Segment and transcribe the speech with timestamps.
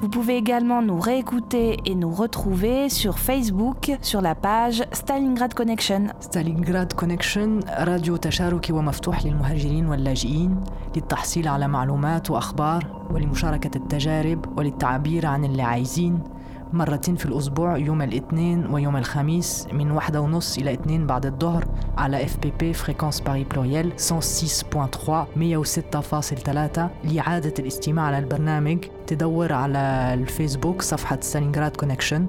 [0.00, 6.02] Vous pouvez également nous réécouter et nous retrouver sur Facebook sur la page Stalingrad Connection.
[6.20, 10.60] ستالينغراد كونكشن راديو تشاركي ومفتوح للمهاجرين واللاجئين
[10.96, 16.20] للتحصيل على معلومات وأخبار ولمشاركة التجارب وللتعبير عن اللي عايزين
[16.72, 21.64] مرتين في الأسبوع يوم الاثنين ويوم الخميس من واحدة ونص إلى اتنين بعد الظهر
[21.98, 24.02] على اف بي بي فريكونس باري بلوريال 106.3
[25.36, 32.27] 106.3 لإعادة الاستماع على البرنامج تدور على الفيسبوك صفحة ستالينغراد كونكشن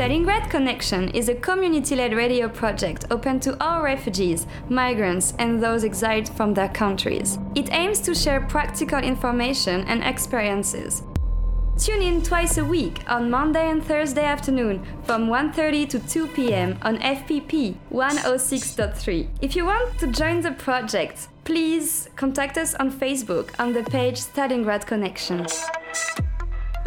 [0.00, 5.84] Stalingrad Connection is a community led radio project open to all refugees, migrants, and those
[5.84, 7.38] exiled from their countries.
[7.54, 11.02] It aims to share practical information and experiences.
[11.76, 16.78] Tune in twice a week on Monday and Thursday afternoon from 1:30 to 2 p.m.
[16.82, 19.28] on FPP 106.3.
[19.40, 24.19] If you want to join the project, please contact us on Facebook on the page
[24.19, 25.45] Stalingrad Connection.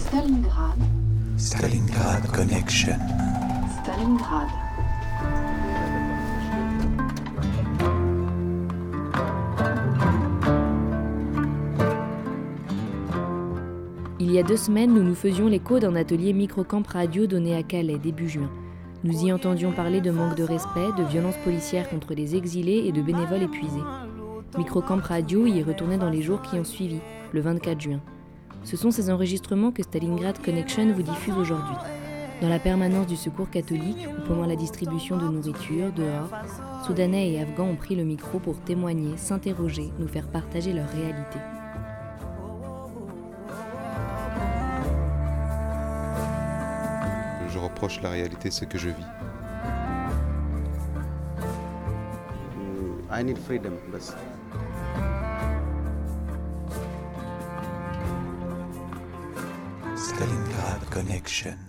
[0.00, 0.78] Stalingrad,
[1.36, 2.98] Stalingrad Connection.
[3.82, 4.48] Stalingrad,
[14.18, 17.62] Il y a deux semaines, nous nous faisions l'écho d'un atelier Microcamp Radio donné à
[17.62, 18.50] Calais début juin.
[19.04, 22.92] Nous y entendions parler de manque de respect, de violences policières contre les exilés et
[22.92, 23.84] de bénévoles épuisés.
[24.56, 27.00] Microcamp Radio y est retourné dans les jours qui ont suivi,
[27.32, 28.00] le 24 juin.
[28.64, 31.76] Ce sont ces enregistrements que Stalingrad Connection vous diffuse aujourd'hui.
[32.40, 36.30] Dans la permanence du secours catholique ou pendant la distribution de nourriture dehors,
[36.86, 41.38] Soudanais et Afghans ont pris le micro pour témoigner, s'interroger, nous faire partager leur réalité.
[47.48, 49.04] Je reproche la réalité, c'est que je vis.
[53.12, 53.72] I need freedom
[60.99, 61.59] Connection.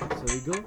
[0.00, 0.64] So we go?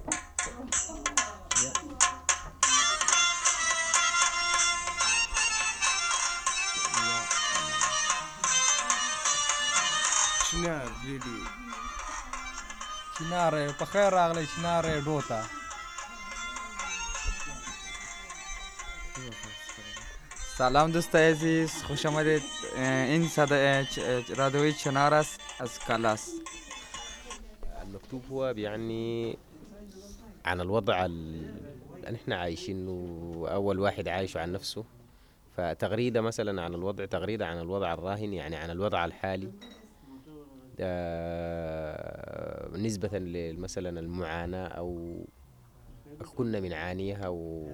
[10.52, 11.40] شنار ريدي
[13.20, 15.44] شنار بخير راغلي شنار دوتا
[20.58, 22.44] سلام دوست عزیز خوش آمدید
[22.78, 23.84] این صدا
[24.36, 25.39] رادیوی چنار است
[25.87, 26.34] کلاس
[27.82, 29.37] المكتوب هو بيعني
[30.44, 31.54] عن الوضع ال-
[32.06, 34.84] اللي إحنا عايشينه أول واحد عايشه عن نفسه.
[35.56, 39.53] فتغريدة مثلا عن الوضع تغريدة عن الوضع الراهن يعني عن الوضع الحالي.
[40.78, 40.88] ده
[42.78, 43.10] نسبة
[43.59, 45.16] مثلا المعاناة أو
[46.37, 47.69] كنا بنعانيها و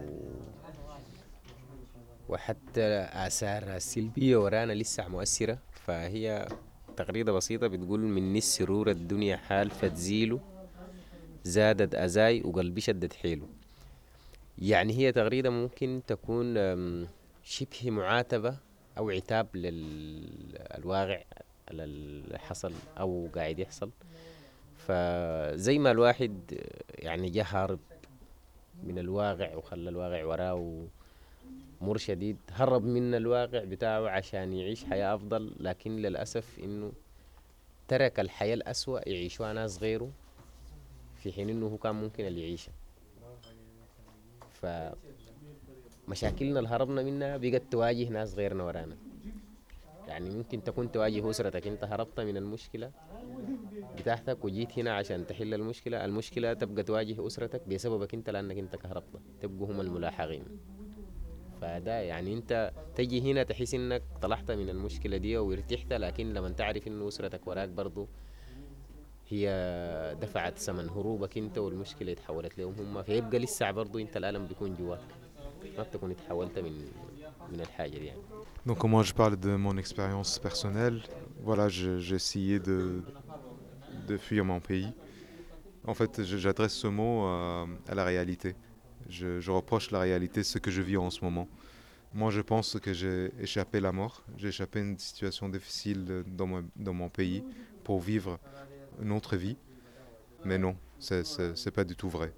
[2.28, 5.58] وحتى آثارها السلبية ورانا لسه مؤثرة.
[5.86, 6.48] فهي
[6.96, 10.40] تغريدة بسيطة بتقول مني السرور الدنيا حال فتزيله
[11.44, 13.48] زادت أزاي وقلبي شدت حيله
[14.58, 16.54] يعني هي تغريدة ممكن تكون
[17.42, 18.58] شبه معاتبة
[18.98, 21.22] أو عتاب للواقع
[21.70, 23.92] اللي حصل أو قاعد يحصل.
[24.76, 26.60] فزي ما الواحد
[26.90, 27.80] يعني جه هارب
[28.82, 30.88] من الواقع وخلى الواقع وراه
[31.80, 36.92] مر شديد هرب من الواقع بتاعه عشان يعيش حياة أفضل لكن للأسف إنه
[37.88, 40.10] ترك الحياة الأسوأ يعيشوها ناس غيره
[41.16, 42.72] في حين إنه هو كان ممكن اللي يعيشها
[46.06, 48.96] فمشاكلنا اللي هربنا منها بقت تواجه ناس غيرنا ورانا.
[50.08, 51.66] يعني ممكن تكون تواجه أسرتك.
[51.66, 52.92] أنت هربت من المشكلة
[53.98, 56.04] بتاعتك وجيت هنا عشان تحل المشكلة.
[56.04, 59.20] المشكلة تبقى تواجه أسرتك بسببك أنت لأنك أنت كهربت.
[59.40, 60.44] تبقوا هم الملاحقين.
[61.60, 66.86] فده يعني انت تجي هنا تحس انك طلعت من المشكلة دي وارتحت لكن لما تعرف
[66.86, 68.08] انه أسرتك وراك برضو
[69.28, 69.48] هي
[70.20, 75.14] دفعت ثمن هروبك انت والمشكلة اتحولت لهم هم فيبقى لسه برضو انت الألم بيكون جواك
[75.78, 76.92] ما بتكون اتحولت من
[77.48, 78.20] من الحاجة دي يعني
[78.66, 81.00] Donc moi je parle de mon expérience personnelle.
[81.48, 83.04] Voilà, j'ai essayé de,
[84.08, 84.94] de fuir mon pays.
[85.86, 88.56] En fait, j'adresse ce mot à, à la réalité.
[89.08, 91.48] Je, reproche la réalité, ce que je vis en ce moment.
[92.14, 94.22] Moi, je pense que j'ai échappé la mort.
[94.36, 97.44] J'ai échappé une situation difficile dans mon, pays
[97.84, 98.38] pour vivre
[99.02, 99.56] une autre vie.
[100.44, 102.32] Mais non, c'est pas du tout vrai.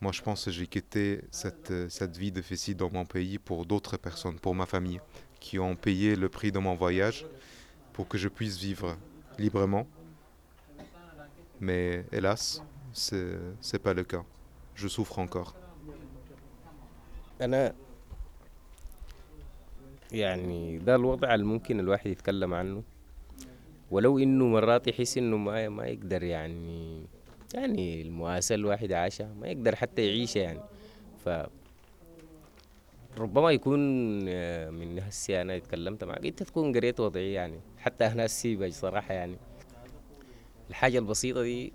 [0.00, 3.96] Moi, je pense que j'ai quitté cette, cette vie difficile dans mon pays pour d'autres
[3.96, 5.00] personnes, pour ma famille,
[5.40, 7.26] qui ont payé le prix de mon voyage
[7.92, 8.96] pour que je puisse vivre
[9.38, 9.86] librement.
[11.60, 12.62] Mais hélas,
[12.92, 14.24] c'est pas le cas.
[14.74, 15.54] Je souffre encore.
[17.40, 17.74] أنا
[20.12, 22.82] يعني ده الوضع الممكن الواحد يتكلم عنه.
[23.90, 27.02] ولو إنه مرات يحس إنه ما ما يقدر يعني
[27.54, 30.60] يعني المؤاساة الواحد عاشها ما يقدر حتى يعيشها يعني.
[31.24, 31.28] ف
[33.18, 33.80] ربما يكون
[34.28, 38.72] آه، من هسي أنا اتكلمت معك أنت تكون قريت وضعي يعني حتى أنا هسي بج
[38.72, 39.36] صراحة يعني.
[40.70, 41.72] الحاجة البسيطة دي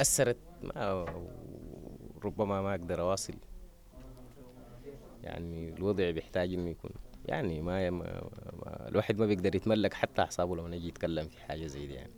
[0.00, 1.04] أثرت ما
[2.24, 3.34] ربما ما أقدر أواصل.
[5.23, 6.91] يعني الوضع بيحتاج إنه يكون
[7.25, 8.29] يعني ما, ما,
[8.63, 12.11] ما الواحد ما بيقدر يتملك حتى أعصابه لما نجي يتكلم في حاجة زي دي يعني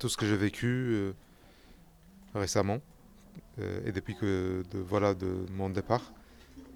[0.00, 1.12] Tout ce que j'ai vécu euh,
[2.34, 2.80] récemment
[3.58, 6.12] euh, et depuis que de, voilà, de mon départ,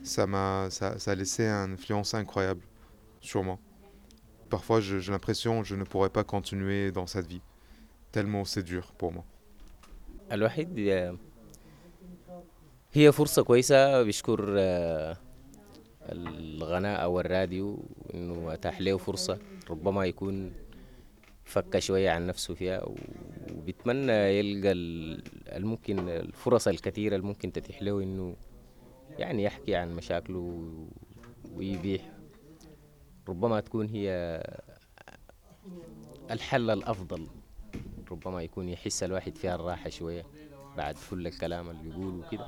[0.02, 2.62] ça m'a ça, ça a laissé une influence incroyable
[3.20, 3.58] sur moi.
[4.50, 7.42] Parfois, je- j'ai l'impression que je ne pourrais pas continuer dans cette vie,
[8.14, 9.24] tellement c'est dur pour moi.
[10.32, 11.16] الواحد آه،
[12.92, 15.16] هي فرصة كويسة بيشكر آه،
[16.11, 19.39] الغناء أو الراديو إنه أتاح له فرصة
[19.69, 20.51] ربما يكون
[21.45, 22.83] فك شوية عن نفسه فيها
[23.53, 25.23] وبيتمنى يلقى ال-
[25.55, 28.35] الممكن الفرص الكثيرة اللي ممكن تتيح له إنه
[29.19, 30.71] يعني يحكي عن مشاكله
[31.55, 32.11] ويبيح.
[33.29, 34.09] ربما تكون هي
[36.31, 37.27] الحل الأفضل
[38.11, 40.25] ربما يكون يحس الواحد فيها الراحة شوية
[40.77, 42.47] بعد كل الكلام اللي بيقوله كده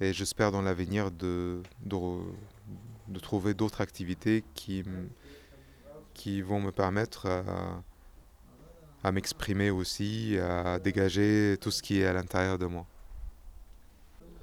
[0.00, 2.34] Et j'espère dans l'avenir de, de, re-
[3.08, 5.08] de trouver d'autres activités qui, m-
[6.14, 7.82] qui vont me permettre à,
[9.02, 12.86] à m'exprimer aussi, à dégager tout ce qui est à l'intérieur de moi.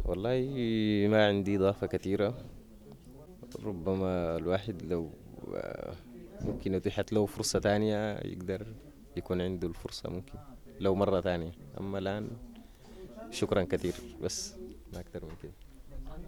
[0.05, 0.41] والله
[1.11, 2.37] ما عندي إضافة كثيرة
[3.63, 5.09] ربما الواحد لو
[5.55, 5.93] آه،
[6.41, 8.65] ممكن أتيحت له فرصة تانية يقدر
[9.17, 10.33] يكون عنده الفرصة ممكن
[10.79, 12.27] لو مرة تانية أما الآن
[13.31, 13.93] شكرا كثير
[14.23, 14.53] بس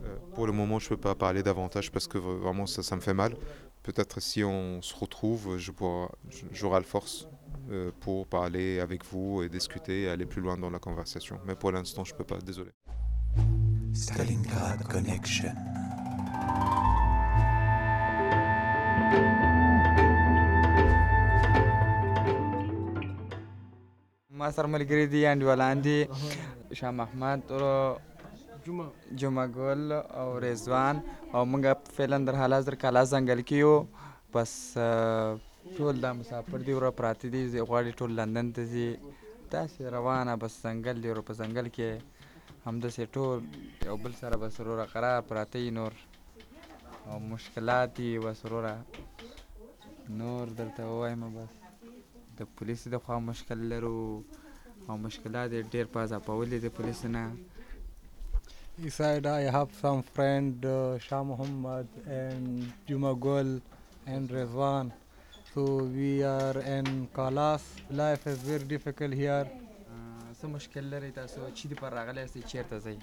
[0.05, 3.01] Euh, pour le moment, je ne peux pas parler davantage parce que vraiment, ça, me
[3.01, 3.35] fait mal.
[3.83, 5.59] Peut-être si on se retrouve,
[6.53, 7.29] j'aurai la force
[7.71, 11.39] euh, pour parler avec vous et discuter et aller plus loin dans la conversation.
[11.47, 12.71] Mais pour l'instant, je ne peux pas, désolé.
[13.93, 15.55] Stalingrad Connection.
[24.31, 26.07] Masar Malgridi and Walandi,
[26.71, 26.93] Shah
[28.69, 29.47] جمعه.
[29.57, 30.97] ګل او رضوان
[31.35, 31.65] او موږ
[31.97, 33.75] فعلا در حال حاضر کالا ځنګل کې یو.
[34.35, 34.53] بس
[35.77, 38.89] ټول دا مسافر دي ور پراته دي غواړي ټول لندن ته ځي.
[39.55, 41.91] داسې روانه بس ځنګل دی ور په ځنګل کې
[42.67, 43.37] همداسې ټول
[43.89, 45.93] یو بل سره بس وروره قرار پراته نور
[47.09, 48.75] او مشکلات دي بس وروره
[50.21, 51.53] نور درته ووایم بس.
[52.39, 53.97] د پولیسو د خوا مشکل لرو
[54.89, 57.23] او مشکلات یې ډېر په ځاپولي د پولیسو نه
[58.81, 63.61] Inside, I have some friend uh, Shah Muhammad and Juma Gul
[64.07, 64.93] and Rezwan.
[65.53, 67.63] So we are in Kalas.
[67.91, 69.47] Life is very difficult here.
[70.41, 72.97] څه مشکل لرئ تاسو؟ چې دې پر راغلی یاستئ چیرته ځئ؟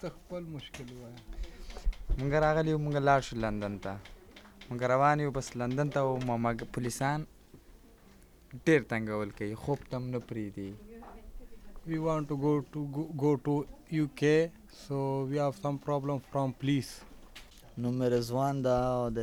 [0.00, 1.20] ته خپل مشکل وایه.
[2.18, 3.92] مونږ راغلي یو مونږ لاړ شو لندن ته.
[4.68, 7.26] مونږ روان یو بس لندن ته و ما پولیسان
[8.66, 9.54] ډېر تنګول کوي.
[9.54, 10.87] خوب ته هم نه پرېږدي
[11.88, 13.66] We want to go to go, go to
[14.04, 14.50] UK.
[14.86, 16.90] So we have some problem from police.
[17.78, 19.20] نوم رضوان دا او د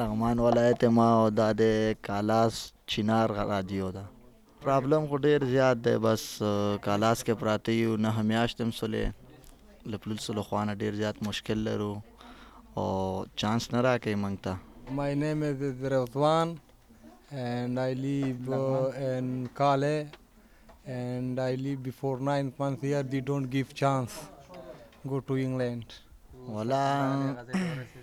[0.00, 1.62] لغمان ولایت ما او دا د
[2.08, 2.54] کالاس
[2.94, 4.04] چینار رادیو ده
[4.62, 6.24] پرابلم خو ډیر زیات دی بس
[6.86, 11.22] کالاس کې پراته یو نه میاشتې هم سولې له پولیسو له خوا نه ډیر زیات
[11.28, 11.92] مشکل لرو
[12.76, 12.86] او
[13.42, 14.56] چانس نه راکوي موږ ته
[15.02, 15.62] My name is
[15.94, 16.58] Rizwan
[17.44, 19.94] and I live uh, in Kale
[20.86, 23.02] and I live before nine months here.
[23.02, 24.18] They don't give chance
[25.06, 25.84] go to England.
[26.48, 27.34] ولا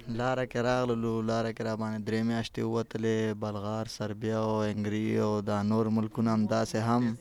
[0.08, 5.42] لاره کې راغللو لاره کې را باندې درې میاشتې ووتلې بلغار سربیا او انګري او
[5.42, 7.18] دا نور ملکونه هم داسې هم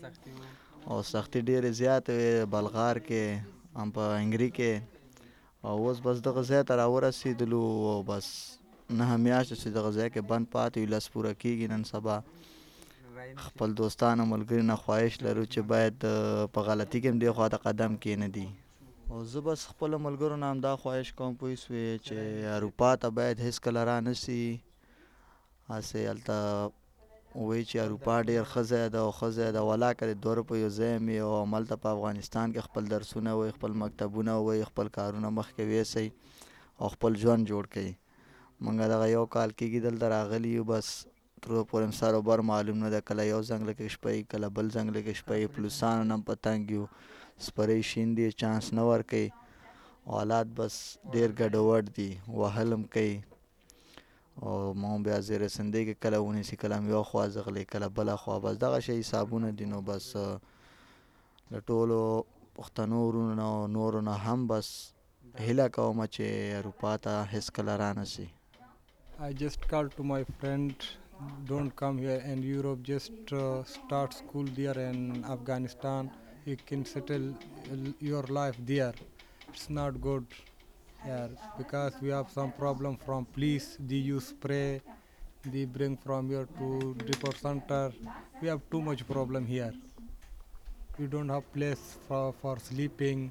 [0.86, 3.24] او سختي ډېرې زیاتې وې بلغار کې
[3.80, 4.72] هم په انګري کې
[5.64, 7.62] او اوس بس دغه ځای ته راورسېدلو
[7.94, 8.26] او بس
[8.90, 12.16] نهه میاشتې چې دغه ځای کې بند پاتې وي لس پوره کېږي نن سبا
[13.37, 15.97] خپل دوستانو ملګري نه خواهش لرو چې باید
[16.54, 18.49] په غلطي کې هم دې خوا ته قدم کېنږدي
[19.11, 22.16] او زه بس خپل ملګرو نه هم دا خواهش کوم پوه شوې چې
[22.56, 24.42] اروپا ته باید هیڅکله را نسي
[25.70, 26.37] هسې هلته
[27.47, 29.61] وایي چې اروپا ډېر ښه ځای ده او ښه ځای ده.
[29.70, 33.52] ولا که د دوه روپیو ځای مې او هملته په افغانستان کې خپل درسونه وایي
[33.58, 36.06] خپل مکتبونه وایي خپل کارونه مخکې ویسئ
[36.80, 37.90] او خپل ژوند جوړ کړئ.
[38.64, 40.87] موږ دغه یو کال کېږي دلته راغلي یو بس
[41.42, 44.18] تر اوسه پورې هم سر و بر معلوم نه ده کله یو ځنګله کې شپئ
[44.33, 46.85] کله بل ځنګله کې شپئ پولیسانو نه هم په تنګ یو
[47.47, 49.28] سپرۍ شیندي چانس نه ورکوي
[50.07, 50.75] او حالات بس
[51.14, 53.16] ډېر ګډوډ دي وهل هم کوي
[54.42, 58.16] او هم بیا زیر سندۍ کې کله ونیسي کله هم یو خوا ځغلي کله بله
[58.23, 60.07] خوا بس دغه شی حسابونه دي نو بس
[61.52, 62.00] له ټولو
[62.59, 63.00] پښتنو
[63.49, 64.73] او نورو نه هم بس
[65.47, 66.25] هیله کوم چې
[66.59, 68.28] اروپا ته هېڅکله را نسي
[69.26, 70.75] I just called to my friend,
[71.46, 76.10] don't come here and Europe, just uh, start school there in Afghanistan.
[76.44, 77.34] You can settle
[78.00, 78.94] your life there.
[79.52, 80.26] It's not good
[81.04, 83.76] here because we have some problem from police.
[83.80, 84.80] They use spray,
[85.44, 87.92] they bring from here to depot center.
[88.40, 89.72] We have too much problem here.
[90.98, 93.30] We don't have place for, for sleeping.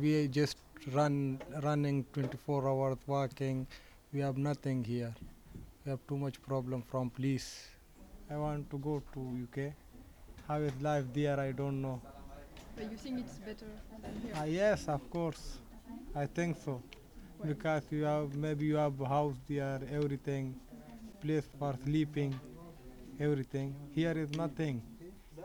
[0.00, 0.58] We just
[0.92, 3.66] run running 24 hours walking.
[4.12, 5.14] We have nothing here.
[5.86, 7.68] We have too much problem from police.
[8.28, 9.72] I want to go to UK.
[10.48, 11.38] How is life there?
[11.38, 12.00] I don't know.
[12.74, 13.66] But you think it's better
[14.02, 14.32] than here?
[14.34, 15.58] Ah, yes, of course.
[16.14, 16.82] I think so.
[17.46, 20.56] Because you have maybe you have a house there, everything,
[21.20, 22.34] place for sleeping,
[23.20, 23.74] everything.
[23.94, 24.82] Here is nothing.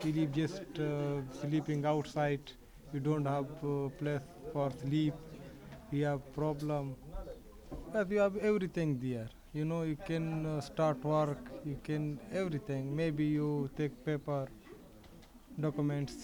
[0.04, 2.52] You live just uh, sleeping outside.
[2.94, 5.14] You don't have uh, place for sleep.
[5.92, 6.96] You have problem.
[7.94, 9.30] But you have everything there.
[9.54, 11.52] You know, you can uh, start work.
[11.66, 12.96] You can everything.
[12.96, 14.48] Maybe you take paper,
[15.60, 16.16] documents.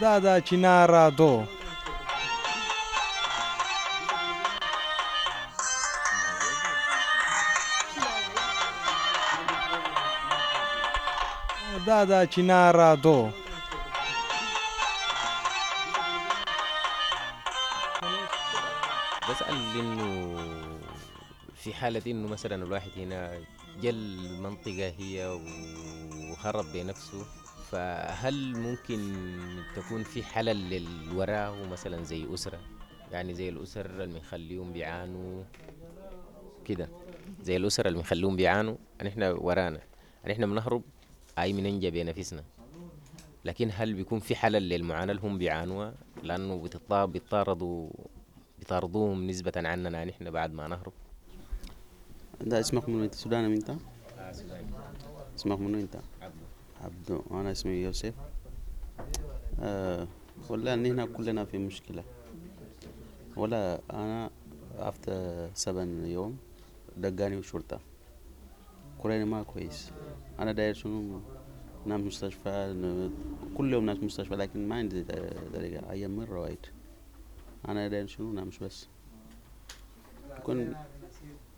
[0.00, 0.40] Da, da,
[1.10, 1.59] do.
[11.90, 13.32] Da, Chinara do.
[19.30, 20.36] بسأل إنه
[21.54, 23.38] في حالة إنه مثلا الواحد هنا
[23.82, 23.94] جل
[24.30, 25.26] المنطقة هي
[26.30, 27.24] وهرب بنفسه
[27.70, 29.00] فهل ممكن
[29.76, 32.58] تكون في حلل للوراه مثلا زي أسرة؟
[33.12, 35.42] يعني زي الأسر اللي بنخليهم بيعانوا
[36.64, 36.88] كده.
[37.42, 39.80] زي الأسر اللي بنخليهم بيعانوا يعني إحنا ورانا.
[40.22, 40.82] يعني إحنا بنهرب
[41.42, 42.44] أي بننجى بنفسنا
[43.44, 47.90] لكن هل بيكون في حلل للمعاناة اللي هم بيعانوها؟ لأنه بيطاردوا
[48.58, 50.92] بيطاردوهم نسبة عننا إحنا بعد ما نهرب.
[52.40, 53.76] ده اسمك منو أنت؟ سوداني من أنت؟
[55.36, 55.96] اسمك منو أنت؟
[56.80, 57.22] عبدو.
[57.30, 58.14] وأنا اسمي يوسف.
[59.60, 60.06] آه
[60.48, 62.04] والله هنا كلنا في مشكلة.
[63.36, 64.30] ولا أنا
[64.78, 65.12] after
[65.54, 66.38] سبن يوم
[66.96, 67.80] دقاني وشرطة.
[69.02, 69.90] كوريني ما كويس.
[70.38, 71.20] أنا داير شنو؟
[71.86, 72.74] نام مستشفى
[73.56, 75.04] كل يوم ناس مستشفى لكن ما عندي
[75.54, 76.66] طريقة أيام مرة وايد
[77.68, 78.88] أنا داير شنو؟ نامش بس.
[80.38, 80.74] يكون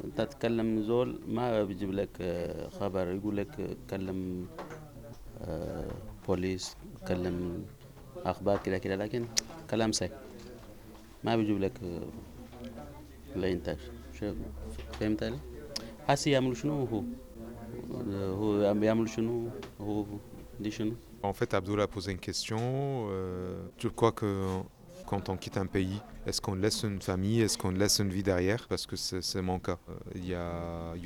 [0.05, 3.15] أنت تتكلم زول ما بيجيب لك آه، خبر.
[3.15, 4.47] يقول لك آه، كلم
[5.41, 5.91] آه،
[6.29, 6.77] بوليس
[7.09, 7.65] كلم
[8.17, 9.25] أخبار كده كده لكن
[9.71, 10.11] كلام سهل
[11.25, 11.73] ما بيجيب لك
[14.13, 14.37] شوف
[14.93, 15.39] فهمت علي؟
[16.09, 17.03] هسي يعملوا شنو هو؟
[18.14, 19.50] هو بيعملوا شنو
[19.82, 20.06] هو
[20.60, 20.92] دي شنو
[21.24, 22.60] En fait, Abdul a posé une question.
[22.62, 24.30] euh, tu crois que
[25.10, 28.26] quand on quitte un pays, est-ce qu'on laisse une famille, est-ce qu'on laisse une vie
[28.32, 29.80] derrière Parce que c'est c'est mon cas.
[29.90, 30.50] Euh, Il y a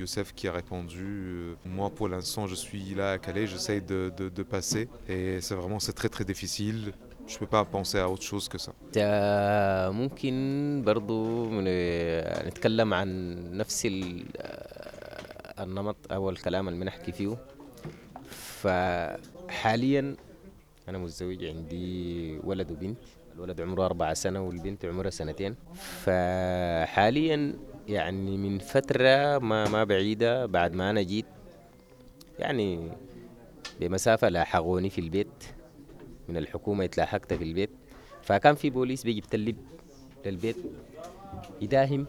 [0.00, 4.00] Youssef qui a répondu, euh, moi pour l'instant je suis là à Calais, j'essaye de,
[4.18, 6.80] de- de passer et c'est vraiment c'est très très difficile.
[7.30, 8.72] Je ne peux pas penser à autre chose que ça.
[8.92, 11.64] تا ممكن برضو من
[12.46, 13.08] نتكلم عن
[13.56, 14.24] نفس ال-
[15.59, 17.37] النمط أو الكلام اللي بنحكي فيه.
[18.31, 20.15] فحاليا
[20.89, 22.97] أنا متزوج عندي ولد وبنت.
[23.35, 25.55] الولد عمره أربعة سنة والبنت عمرها سنتين.
[25.73, 27.53] فحاليا
[27.87, 31.25] يعني من فترة ما ما بعيدة بعد ما أنا جيت
[32.39, 32.91] يعني
[33.79, 35.43] بمسافة لاحقوني في البيت.
[36.29, 37.69] من الحكومة اتلاحقت في البيت.
[38.21, 39.57] فكان في بوليس بيجي بتلب
[40.25, 40.57] للبيت
[41.61, 42.05] يداهم.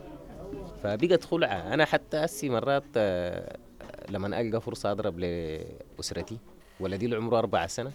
[0.82, 3.56] فبقت خلعة أنا حتى هسي مرات آه،
[4.10, 6.38] لما ألقى فرصة أضرب لأسرتي
[6.80, 7.92] ولدي اللي عمره أربعة سنة.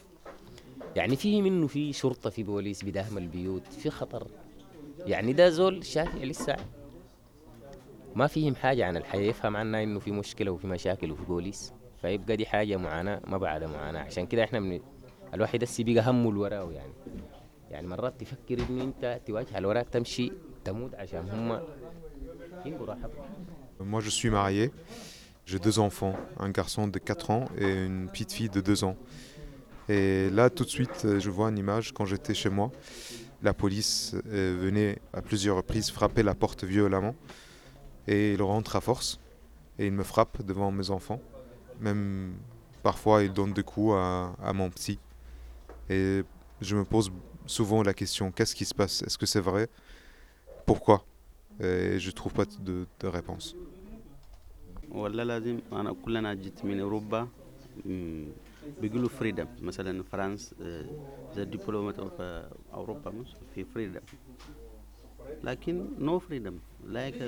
[0.96, 4.28] يعني في منه في شرطة في بوليس بداهم البيوت في خطر.
[5.06, 6.56] يعني ده زول شافع لسه.
[8.16, 11.74] ما فيهم حاجة عن الحياة يفهم عنها إنه في مشكلة وفي مشاكل وفي بوليس.
[12.02, 14.00] فيبقى دي حاجة معاناة ما بعد معاناة.
[14.02, 14.80] عشان كده إحنا من
[15.34, 16.94] الواحد هسي بقى همه الوراء يعني.
[17.72, 20.32] يعني مرات تفكر إنه أنت تواجه الوراء تمشي
[20.66, 21.60] تموت عشان هم
[23.80, 24.72] Moi je suis marié,
[25.46, 28.96] j'ai deux enfants, un garçon de 4 ans et une petite fille de 2 ans.
[29.90, 32.72] Et là tout de suite je vois une image quand j'étais chez moi.
[33.42, 37.16] La police euh, venait à plusieurs reprises frapper la porte violemment
[38.08, 39.20] et il rentre à force
[39.78, 41.20] et il me frappe devant mes enfants.
[41.82, 42.36] Même
[42.82, 45.00] parfois il donne des coups à, à mon petit.
[45.90, 46.24] Et
[46.62, 47.12] je me pose
[47.46, 49.02] souvent la question, qu'est-ce qui se passe?
[49.02, 49.68] Est-ce que c'est vrai?
[50.66, 51.06] Pourquoi?
[51.61, 53.55] Et je trouve pas de, de réponse.
[54.91, 57.29] ولا لازم انا كلنا جيت من اوروبا
[57.85, 58.27] مم،
[58.81, 60.85] بيقولوا فريدم مثلا فرنسا آه،
[61.35, 64.01] زي الدبلومات في اوروبا مش في فريدم
[65.45, 67.23] لكن نو فريدم لايك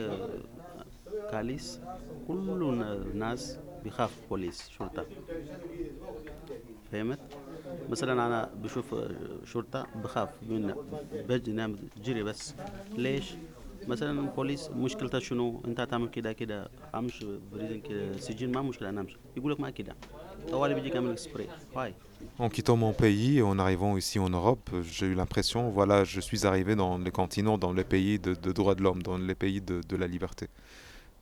[1.28, 1.80] كاليس
[2.28, 5.07] كل الناس بيخاف بوليس شرطه
[6.92, 7.20] فهمت
[7.88, 10.74] مثلا انا بشوف آه، شرطه بخاف من
[11.29, 12.55] بجي نعمل جري بس
[12.96, 13.38] ليش
[13.88, 19.00] مثلا بوليس مشكلته شنو انت تعمل كده كده امشي بريزن كده سجن ما مشكله انا
[19.00, 19.96] امشي يقول لك ما كده
[20.50, 21.94] طوالي بيجي كامل سبراي واي
[22.38, 26.20] En quittant mon pays et en arrivant ici en Europe, j'ai eu l'impression, voilà, je
[26.20, 29.35] suis arrivé dans les continents, dans les pays de, de droits de l'homme, dans les
[29.35, 30.46] pays de, de la liberté.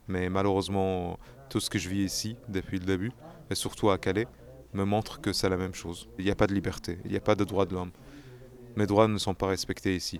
[0.09, 1.17] Mais malheureusement,
[1.49, 3.11] tout ce que je vis ici depuis le début,
[3.49, 4.27] et surtout à Calais,
[4.73, 6.07] me montre que c'est la même chose.
[6.17, 7.91] Il n'y a pas de liberté, il n'y a pas de droits de l'homme.
[8.75, 10.19] Mes droits ne sont pas respectés ici.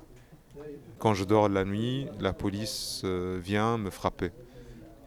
[0.99, 4.31] Quand je dors la nuit, la police euh, vient me frapper.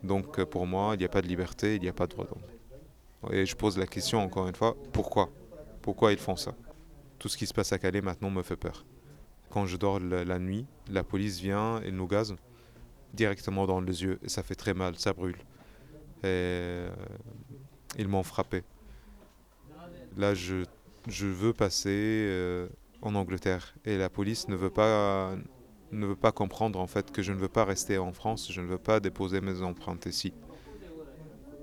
[0.03, 2.11] Donc euh, pour moi, il n'y a pas de liberté, il n'y a pas de
[2.11, 3.33] droits de l'homme.
[3.33, 5.29] Et je pose la question encore une fois, pourquoi?
[5.81, 6.53] Pourquoi ils font ça?
[7.17, 8.85] Tout ce qui se passe à Calais maintenant me fait peur.
[9.49, 12.35] Quand je dors la, nuit, la police vient et nous gaze
[13.13, 15.37] directement dans les yeux et ça fait très mal, ça brûle.
[16.23, 16.89] Et euh,
[17.97, 18.63] ils m'ont frappé.
[20.15, 20.65] Là, je,
[21.07, 22.67] je veux passer
[23.02, 25.36] en Angleterre et la police ne veut pas
[25.92, 28.60] ne veut pas comprendre en fait que je ne veux pas rester en France, je
[28.60, 30.32] ne veux pas déposer mes empreintes ici.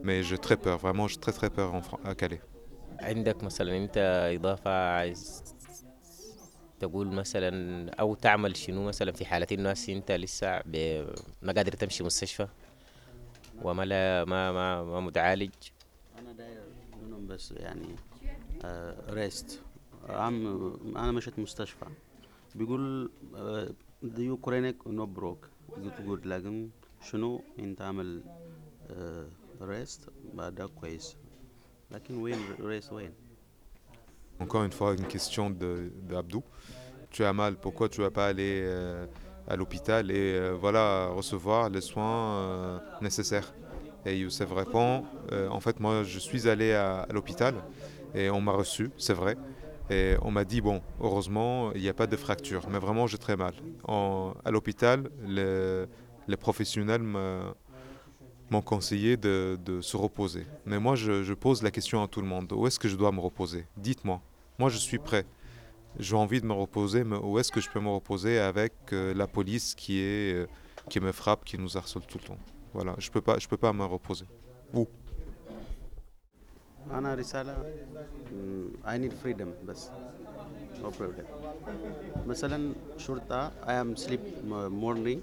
[0.03, 2.41] Mais j'ai très peur, vraiment j'ai très très peur en Fran- à Calais.
[3.01, 3.97] عندك مثلا انت
[4.35, 5.43] اضافه عايز
[6.79, 11.05] تقول مثلا او تعمل شنو مثلا في حاله انه هسي انت لسه ب-
[11.41, 12.47] ما قادر تمشي مستشفى
[13.61, 15.49] وما لا ما ما, ما متعالج
[16.19, 16.61] انا داير
[17.03, 17.95] منهم بس يعني
[18.65, 19.59] آه ريست
[20.09, 21.85] عم انا مشيت مستشفى
[22.55, 23.69] بيقول آه
[24.03, 26.69] ديو كورينيك نو بروك قلت قلت لكن
[27.01, 28.21] شنو انت عمل
[28.91, 29.27] آه
[29.61, 31.17] ريست بعدها كويس
[31.91, 33.11] لكن وين ريست وين
[34.39, 36.43] Encore une fois, une question de, de Abdou.
[37.11, 39.05] Tu as mal, pourquoi tu vas pas aller euh,
[39.47, 43.53] à l'hôpital et euh, voilà recevoir les soins euh, nécessaires
[44.05, 47.63] Et Youssef répond, euh, en fait moi je suis allé à, à l'hôpital
[48.13, 49.37] et on m'a reçu, c'est vrai.
[49.90, 53.18] Et on m'a dit, bon, heureusement, il n'y a pas de fracture, mais vraiment j'ai
[53.18, 53.54] très mal.
[53.84, 55.86] En- à l'hôpital, le-
[56.26, 57.02] les professionnels
[58.50, 60.46] m'ont conseillé de, se reposer.
[60.64, 62.52] Mais moi, je, pose la question à tout le monde.
[62.52, 63.66] Où est-ce que je dois me reposer?
[63.76, 64.22] Dites-moi.
[64.58, 65.26] Moi, je suis prêt.
[65.98, 69.14] J'ai envie de me reposer, mais où est-ce que je peux me reposer avec euh,
[69.14, 70.46] la police euh,
[70.88, 72.38] qui me frappe, qui nous harcèle tout le temps?
[72.74, 74.26] Voilà, je ne peux, peux pas me reposer.
[74.72, 74.88] Où?
[76.91, 77.65] انا رساله
[78.87, 79.89] اي نيد فريدم بس
[80.83, 81.25] نو بروبلم
[82.27, 84.19] مثلا شرطه اي ام سليب
[84.81, 85.21] مورنينج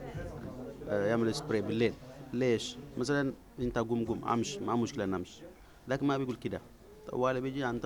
[0.88, 1.94] يعمل سبراي بالليل
[2.32, 5.42] ليش مثلا انت قوم قوم امشي ما مشكله نمشي
[5.88, 6.60] لكن ما بيقول كده
[7.06, 7.84] طوالي بيجي انت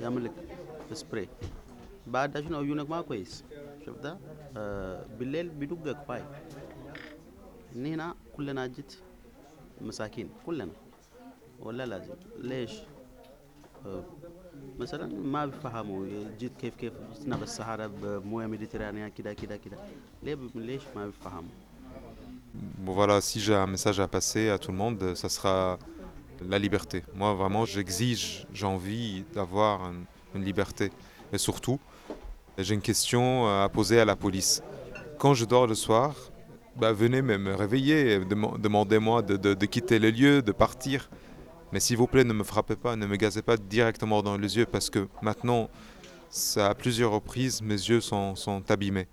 [0.00, 0.32] يعمل لك
[0.92, 1.28] سبراي
[2.06, 3.44] بعد شنو عيونك ما كويس
[3.86, 4.18] شفتها
[4.56, 6.22] آه، بالليل بيدقك باي
[7.76, 8.92] إن هنا كلنا جيت
[9.80, 10.68] مساكين كلنا
[11.60, 12.97] ولا لازم ليش آه،
[14.78, 16.06] مثلا ما بيفهموا
[16.38, 19.76] جيت كيف كيف جيتنا بالصحراء بمويه ميديترانية كده كده كده
[20.22, 21.50] ليه ب- ليش ما بيفهموا
[22.84, 25.76] Bon, voilà, si j'ai un message à passer à tout le monde, ça sera
[26.48, 27.02] la liberté.
[27.14, 30.04] Moi, vraiment, j'exige, j'ai envie d'avoir une,
[30.36, 30.90] une liberté.
[31.32, 31.80] Et surtout,
[32.58, 34.62] j'ai une question à poser à la police.
[35.18, 36.14] Quand je dors le soir,
[36.76, 41.08] bah, venez me, me réveiller, dema- demandez-moi de, de- de quitter le lieu, de partir.
[41.72, 44.56] Mais s'il vous plaît, ne me frappez pas, ne me gazez pas directement dans les
[44.56, 45.68] yeux parce que maintenant,
[46.30, 49.08] ça, à plusieurs reprises, mes yeux sont, sont abîmés.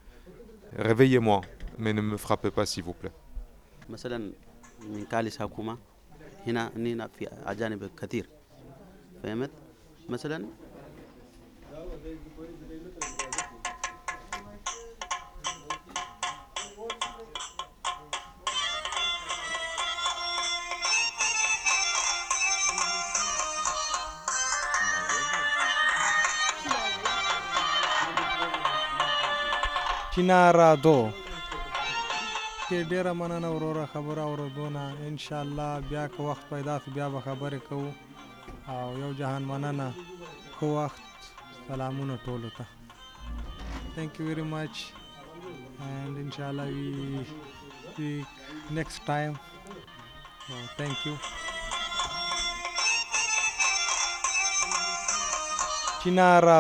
[0.77, 1.41] Réveillez-moi,
[1.77, 3.11] mais ne me frappez pas, s'il vous plaît.
[10.09, 10.45] مثلا
[30.16, 31.12] دو
[32.68, 37.08] کې ډیره مننه وروره خبره اورېدونه ان شاء الله بیا که وخت پیدا شي بیا
[37.08, 37.92] به خبرې کوو.
[38.68, 39.92] او یو جهان مننه.
[40.56, 41.02] ښه وخت.
[41.68, 42.64] سلامونه ټولو ته.
[43.96, 44.76] Thank you very much.
[45.90, 47.26] And inshallah we
[47.92, 48.26] speak
[48.70, 49.34] next time.
[50.46, 51.14] So thank you.
[56.00, 56.58] Chinara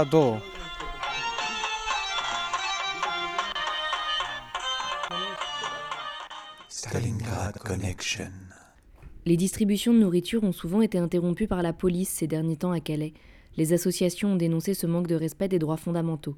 [9.24, 12.78] Les distributions de nourriture ont souvent été interrompues par la police ces derniers temps à
[12.78, 13.12] Calais.
[13.56, 16.36] Les associations ont dénoncé ce manque de respect des droits fondamentaux.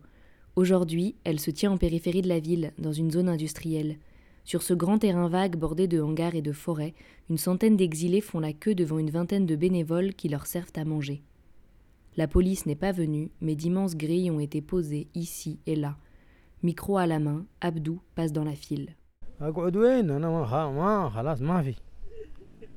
[0.56, 3.98] Aujourd'hui, elle se tient en périphérie de la ville, dans une zone industrielle.
[4.44, 6.94] Sur ce grand terrain vague bordé de hangars et de forêts,
[7.28, 10.86] une centaine d'exilés font la queue devant une vingtaine de bénévoles qui leur servent à
[10.86, 11.22] manger.
[12.16, 15.98] La police n'est pas venue, mais d'immenses grilles ont été posées ici et là.
[16.62, 18.94] Micro à la main, Abdou passe dans la file.
[19.41, 21.75] اقعد وين انا ما, خ- ما خلاص ما في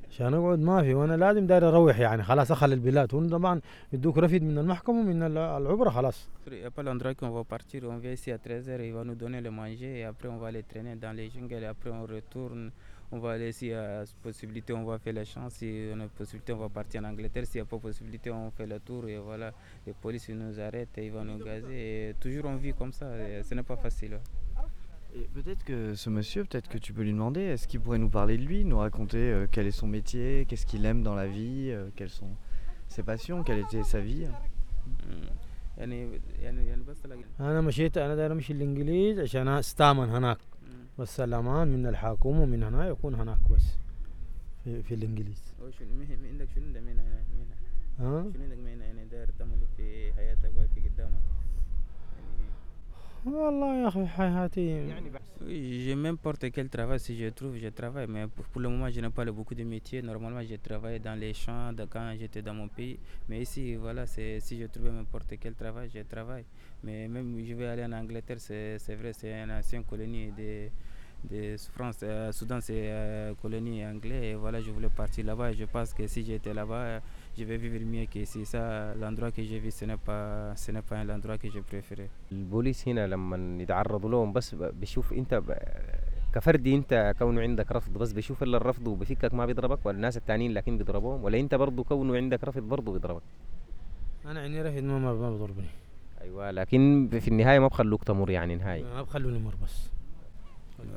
[0.09, 3.61] عشان اقعد ما في وانا لازم داير اروح يعني خلاص اخل البلاد هم طبعا
[3.93, 7.43] يدوك رفيد من المحكمه ومن ال- العبره خلاص Il n'y a pas l'endroit qu'on va
[7.43, 10.37] partir, on vient ici à 13h, il va nous donner le manger et après on
[10.37, 12.71] va les traîner dans les jungles et après on retourne,
[13.11, 16.07] on va aller s'il y a possibilité, on va faire la chance, si on a
[16.07, 19.03] possibilité, on va partir en Angleterre, s'il n'y a pas possibilité, on fait le tour
[19.09, 19.51] et voilà,
[19.85, 21.75] les polices ils nous arrêtent et ils vont nous gazer
[22.09, 24.15] et toujours on vit comme ça, et ce n'est pas facile.
[25.15, 25.21] ouais.
[25.21, 28.09] Et peut-être que ce monsieur, peut-être que tu peux lui demander, est-ce qu'il pourrait nous
[28.09, 31.27] parler de lui, nous raconter euh, quel est son métier, qu'est-ce qu'il aime dans la
[31.27, 32.29] vie, euh, quelles sont
[32.87, 34.27] ses passions, quelle était sa vie
[35.77, 40.37] يعني يعني يعني بس لكن انا مشيت انا داير امشي الانجليز عشان استامن هناك
[40.99, 43.77] بس الامان من الحكومه ومن هنا يكون هناك بس
[44.63, 47.55] في, في الانجليز هو شنو مه- عندك شنو ده من هنا من هنا
[47.99, 51.21] ها شنو عندك من هنا يعني داير تعمل في حياتك وفي قدامك
[54.88, 58.06] ben- j'ai n'importe quel travail, si je trouve, je travaille.
[58.08, 60.02] Mais pour, le moment, je n'ai pas beaucoup de métiers.
[60.02, 62.98] Normalement, je travaille dans les champs quand j'étais dans mon pays.
[63.28, 66.44] Mais ici, voilà, si je trouve n'importe quel travail, je travaille.
[66.82, 70.68] Mais même, je vais aller en Angleterre, c'est vrai, c'est une ancienne colonie de
[71.30, 72.00] de France.
[72.02, 74.22] Euh, Soudan, c'est euh, colonie anglaise.
[74.24, 75.50] Et voilà, je voulais partir là-bas.
[75.50, 77.00] Et je pense que si j'étais là-bas,
[77.38, 78.44] je vais vivre mieux qu'ici.
[78.44, 82.08] Ça, l'endroit que je vis, ce n'est pas, ce n'est pas l'endroit que je préférais.
[82.32, 85.54] البوليس هنا لما يتعرضوا لهم بس ب- بيشوف انت ب-
[86.34, 90.52] كفردي انت كونه عندك رفض بس بيشوف إلا الرفض وبفكك ما بيضربك ولا الناس التانيين
[90.54, 93.22] لكن بيضربوهم ولا انت برضو كونه عندك رفض برضو بيضربك
[94.26, 95.66] أنا عندي ما ما ما بضربني
[96.22, 99.90] أيوه لكن في النهاية ما بخلوك تمر يعني نهائي ما بخلوني مر بس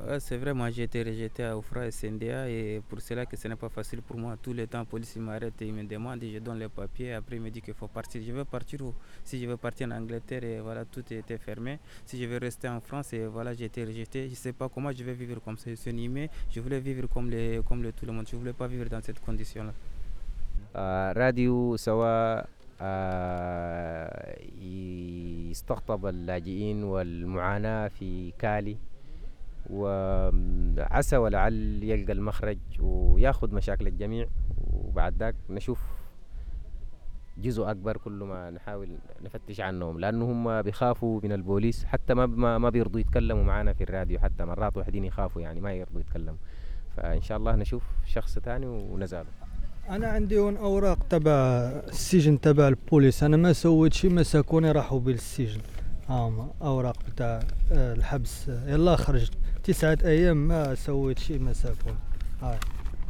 [0.06, 3.34] Ouais, c'est vrai, moi j'ai été rejeté à Oufra et CNDA et pour cela que
[3.34, 4.36] ce n'est pas facile pour moi.
[4.42, 6.68] Tout le temps, la police il m'arrête et il me demande, et je donne les
[6.68, 8.20] papiers, après il me dit qu'il faut partir.
[8.22, 8.92] Je vais partir où
[9.24, 11.78] Si je veux partir en Angleterre et voilà, tout était fermé.
[12.04, 14.68] Si je veux rester en France et voilà, j'ai été rejeté, je ne sais pas
[14.68, 15.70] comment je vais vivre comme ça.
[15.70, 18.40] Je suis animé, je voulais vivre comme, les, comme le, tout le monde, je ne
[18.40, 19.72] voulais pas vivre dans cette condition-là.
[20.76, 22.48] آه راديو سواء
[22.80, 24.36] آه
[25.50, 28.76] يستقطب اللاجئين والمعاناة في كالي
[29.69, 34.27] وعسى ولعل يلقى المخرج وياخذ مشاكل الجميع.
[34.73, 35.79] وبعد ذاك نشوف
[37.37, 38.89] جزء أكبر كل ما نحاول
[39.21, 41.85] نفتش عنهم لأنه هم بيخافوا من البوليس.
[41.85, 45.73] حتى ما ما, ما بيرضوا يتكلموا معنا في الراديو حتى مرات واحدين يخافوا يعني ما
[45.73, 46.37] يرضوا يتكلموا.
[46.97, 49.29] فإن شاء الله نشوف شخص تاني ونزاله
[49.89, 51.31] أنا عندي هون أوراق تبع
[51.87, 53.23] السجن تبع البوليس.
[53.23, 55.61] أنا ما سويت شيء مسكوني راحوا بالسجن.
[56.09, 57.39] آه أوراق بتاع
[57.71, 58.47] آه، الحبس.
[58.47, 59.37] يلا خرجت.
[59.65, 61.95] تسعة أيام ما سويت شيء ما سافون
[62.41, 62.57] هاي.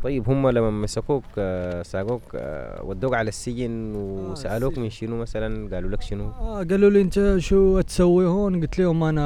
[0.04, 5.90] طيب هم لما مسكوك آه، ساقوك آه، ودوك على السجن وسألوك من شنو مثلا؟ قالوا
[5.90, 9.22] لك شنو؟ آه قالوا لي أنت شو تسوي هون؟ قلت لهم أنا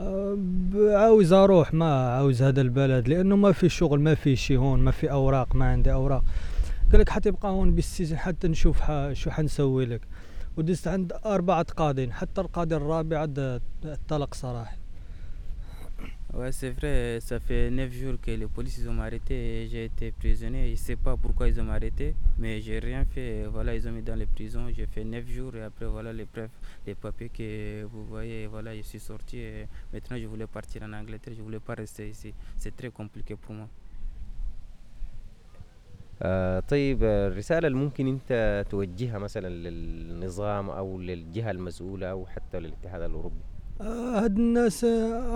[0.00, 4.58] آه، ب- عاوز أروح ما عاوز هذا البلد لأنه ما في شغل ما في شيء
[4.58, 6.24] هون ما في أوراق ما عندي أوراق.
[6.92, 10.00] قال لك حتبقى هون بالسجن حتى نشوف ح- شو حنسوي لك.
[10.56, 13.26] ودست عند أربعة قاضين حتى القاضي الرابع
[14.08, 14.76] طلق صراحي
[16.33, 19.85] Ouais, c'est vrai, ça fait 9 jours que les policiers ils ont arrêté et j'ai
[19.85, 20.71] été prisonnier.
[20.71, 23.45] Je sais pas pourquoi ils ont arrêté, mais j'ai rien fait.
[23.45, 24.67] Voilà, ils ont mis dans les prisons.
[24.75, 26.49] J'ai fait 9 jours et après, voilà les preuves,
[26.87, 28.47] les papiers que vous voyez.
[28.47, 31.35] Voilà, je suis sorti et maintenant je voulais partir en Angleterre.
[31.37, 32.33] Je voulais pas rester ici.
[32.57, 33.67] C'est très compliqué pour moi.
[36.21, 42.59] آه طيب آه، الرسالة اللي ممكن انت توجهها مثلا للنظام او للجهة المسؤولة او حتى
[42.59, 43.46] للاتحاد الاوروبي آه،
[43.80, 44.84] هاد الناس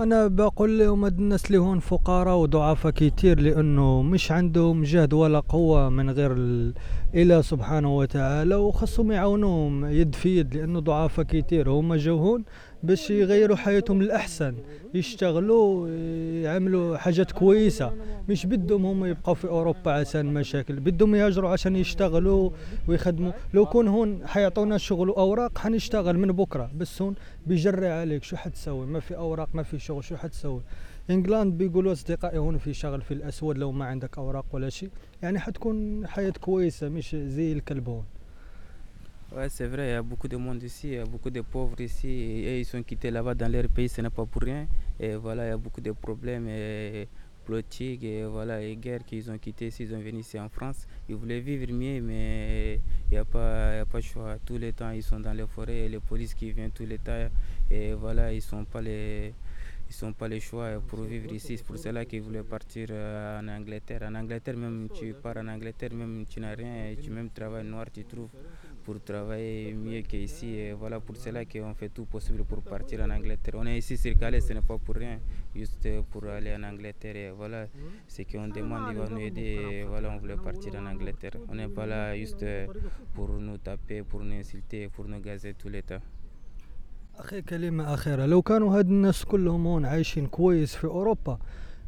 [0.03, 5.41] أنا بقول لهم هاد الناس اللي هون فقراء وضعفاء كتير لأنه مش عندهم جهد ولا
[5.41, 6.75] قوة من غير ال-
[7.15, 11.71] الاله سبحانه وتعالى وخصهم يعاونوهم يد في يد لأنه ضعفاء كتير.
[11.71, 12.45] هم جو هون
[12.83, 14.55] باش يغيروا حياتهم للأحسن
[14.95, 15.89] يشتغلوا
[16.43, 17.93] يعملوا حاجات كويسة.
[18.29, 22.51] مش بدهم هم يبقوا في أوروبا عشان مشاكل بدهم يهاجروا عشان يشتغلوا
[22.89, 23.33] ويخدموا.
[23.55, 26.71] لو كون هون حيعطونا شغل وأوراق حنشتغل من بكرة.
[26.77, 27.15] بس هون
[27.47, 30.63] بيجري عليك شو حتسوي؟ ما في أوراق ما في شغل شو حتسوي؟
[31.11, 34.91] إنجلاند بيقولوا أصدقائي هون في شغل في الأسود لو ما عندك أوراق ولا شيء.
[35.23, 38.05] يعني حتكون حياة كويسة مش زي الكلب هون.
[39.35, 41.41] Ouais, c'est vrai, il y a beaucoup de monde ici, il y a beaucoup de
[41.41, 44.67] pauvres ici, et ils sont quittés là-bas dans leur pays, ce n'est pas pour rien.
[45.01, 47.09] Et voilà, il y a beaucoup de problèmes et
[47.47, 50.87] politiques et voilà, et guerres qu'ils ont quitté ici, ils ont venu ici en France.
[51.09, 52.75] Ils voulaient vivre mieux, mais
[53.11, 54.37] il n'y a, pas- y a pas de choix.
[54.45, 56.99] Tous les temps, ils sont dans les forêts, et les polices qui viennent tous les
[56.99, 57.29] temps,
[57.71, 59.33] et voilà, ils sont pas les
[59.89, 61.57] ils sont pas les choix pour vivre ici.
[61.59, 64.03] C'est pour cela qu'ils voulaient partir euh, en Angleterre.
[64.09, 67.67] En Angleterre, même tu pars en Angleterre, même tu n'as rien, et tu même travail
[67.67, 68.31] noir, tu trouves
[68.85, 70.49] pour travailler mieux qu'ici.
[70.57, 73.55] Et voilà pour cela qu'on fait tout possible pour partir en Angleterre.
[73.57, 75.19] On est ici sur Calais, ce n'est pas pour rien,
[75.55, 77.17] juste pour aller en Angleterre.
[77.17, 77.67] Et voilà,
[78.07, 79.59] c'est qu'on demande, il va nous aider.
[79.71, 81.37] Et voilà, on voulait partir en Angleterre.
[81.49, 82.45] On n'est pas là juste
[83.15, 86.03] pour nous taper, pour nous insulter, pour nous gazer tout temps.
[87.19, 91.39] أخي كلمة أخيرة لو كانوا هاد الناس كلهم هون عايشين كويس في أوروبا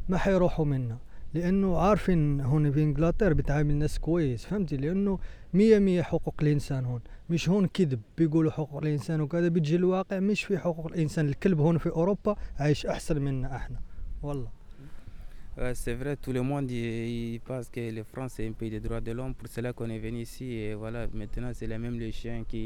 [0.09, 0.97] ما حيروحوا منا
[1.35, 5.19] لأنه عارفين هون في إنجلترا بتعامل الناس كويس فهمتي لأنه
[5.53, 10.43] مية مية حقوق الإنسان هون مش هون كذب بيقولوا حقوق الإنسان وكذا بتجي الواقع مش
[10.43, 13.79] في حقوق الإنسان الكلب هون في أوروبا عايش أحسن منا إحنا
[14.23, 14.65] والله
[15.73, 18.81] c'est vrai, tout le monde il, il pense que la France est un pays des
[18.81, 19.33] droits de l'homme.
[19.33, 20.51] Pour cela qu'on est venu ici.
[20.51, 22.61] Et voilà, maintenant c'est les même les chiens qui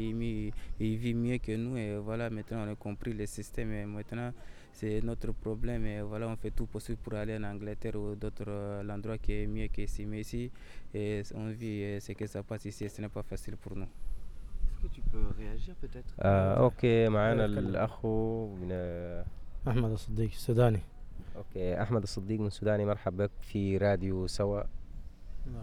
[0.80, 1.76] ils vivent mieux que nous.
[1.76, 3.72] Et voilà, maintenant on a compris le système.
[3.72, 4.32] Et maintenant
[4.73, 5.85] c'est notre problème.
[5.85, 9.31] Et voilà, on fait tout possible pour aller en Angleterre ou d'autres euh, endroits qui
[9.33, 10.05] est mieux qu'ici.
[10.05, 10.51] Mais ici,
[10.93, 12.89] et on vit et ce que ça passe ici.
[12.89, 13.83] Ce n'est pas facile pour nous.
[13.85, 17.57] Est-ce que tu peux réagir peut-être آه اوكي معانا أتكلم.
[17.67, 19.25] الاخ من آه،
[19.67, 20.79] احمد الصديق السوداني
[21.35, 24.61] اوكي احمد الصديق من السوداني مرحبا بك في راديو سوا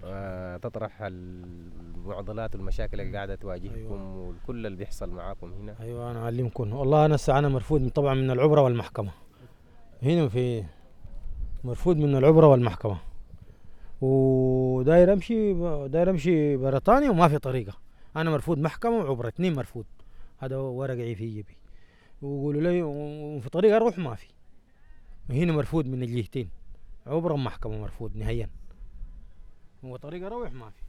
[0.03, 4.19] آه تطرح المعضلات والمشاكل اللي قاعدة تواجهكم أيوة.
[4.19, 5.75] وكل اللي بيحصل معاكم هنا.
[5.79, 6.73] أيوه أنا أعلمكم.
[6.73, 9.11] والله أنا أنا مرفوض طبعا من العبرة والمحكمة.
[10.03, 10.63] هنا في
[11.63, 12.97] مرفوض من العبرة والمحكمة.
[14.01, 15.53] وداير أمشي
[15.87, 17.73] داير أمشي بريطانيا وما في طريقة.
[18.15, 19.85] أنا مرفوض محكمة وعبرة اثنين مرفوض.
[20.37, 21.57] هذا ورقي في جيبي
[22.21, 24.27] ويقولوا لي وفي طريق أروح ما في.
[25.29, 26.49] هنا مرفوض من الجهتين.
[27.07, 28.49] عبرة ومحكمة مرفوض نهائيا.
[29.86, 30.82] وطريق اروح ما في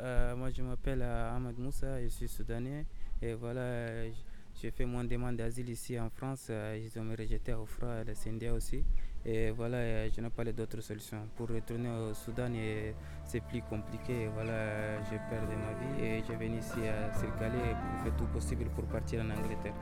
[0.00, 2.86] Euh, moi, je m'appelle euh, Ahmed Moussa, je suis soudanais.
[3.20, 4.24] Et voilà, euh, j-
[4.60, 6.46] j'ai fait mon demande d'asile ici en France.
[6.50, 8.80] euh, Ils ont me rejeté au FRA et la CNDA aussi.
[9.24, 11.22] Et voilà, euh, je n'ai pas les d'autres solutions.
[11.36, 14.14] Pour retourner au Soudan, et c'est plus compliqué.
[14.26, 17.94] Et Voilà, euh, j'ai peur de ma vie et je viens ici à Circalé pour
[18.04, 19.74] faire tout possible pour partir en Angleterre.